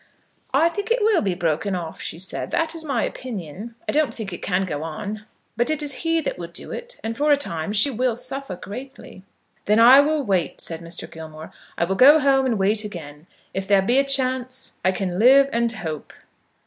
"I 0.55 0.67
think 0.69 0.89
it 0.89 1.03
will 1.03 1.21
be 1.21 1.35
broken 1.35 1.75
off," 1.75 2.01
she 2.01 2.17
said. 2.17 2.49
"That 2.49 2.73
is 2.73 2.83
my 2.83 3.03
opinion. 3.03 3.75
I 3.87 3.91
don't 3.91 4.11
think 4.15 4.33
it 4.33 4.41
can 4.41 4.65
go 4.65 4.81
on. 4.81 5.27
But 5.55 5.69
it 5.69 5.83
is 5.83 5.93
he 6.01 6.21
that 6.21 6.39
will 6.39 6.47
do 6.47 6.71
it; 6.71 6.99
and 7.03 7.15
for 7.15 7.29
a 7.29 7.37
time 7.37 7.71
she 7.71 7.91
will 7.91 8.15
suffer 8.15 8.55
greatly." 8.55 9.21
"Then 9.65 9.79
I 9.79 9.99
will 9.99 10.23
wait," 10.23 10.59
said 10.59 10.79
Mr. 10.81 11.07
Gilmore. 11.07 11.51
"I 11.77 11.85
will 11.85 11.93
go 11.93 12.17
home, 12.17 12.47
and 12.47 12.57
wait 12.57 12.83
again. 12.83 13.27
If 13.53 13.67
there 13.67 13.83
be 13.83 13.99
a 13.99 14.03
chance, 14.03 14.79
I 14.83 14.91
can 14.91 15.19
live 15.19 15.47
and 15.53 15.71
hope." 15.71 16.13